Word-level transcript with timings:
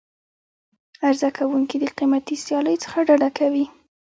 عرضه 1.07 1.29
کوونکي 1.37 1.77
د 1.79 1.85
قیمتي 1.97 2.35
سیالۍ 2.45 2.75
څخه 2.83 2.97
ډډه 3.07 3.29
کوي. 3.39 3.65